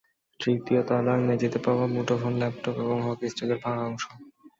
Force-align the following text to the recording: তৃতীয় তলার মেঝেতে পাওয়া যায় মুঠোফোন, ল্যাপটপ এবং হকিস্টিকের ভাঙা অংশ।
তৃতীয় 0.39 0.81
তলার 0.83 1.19
মেঝেতে 1.27 1.59
পাওয়া 1.59 1.79
যায় 1.81 1.93
মুঠোফোন, 1.95 2.33
ল্যাপটপ 2.39 2.75
এবং 2.83 2.97
হকিস্টিকের 3.07 3.57
ভাঙা 3.63 3.83
অংশ। 3.85 4.03